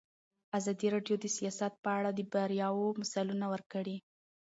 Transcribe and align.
ازادي 0.57 0.87
راډیو 0.95 1.15
د 1.19 1.25
سیاست 1.37 1.73
په 1.83 1.89
اړه 1.97 2.09
د 2.13 2.19
بریاوو 2.33 2.97
مثالونه 3.01 3.45
ورکړي. 3.53 3.97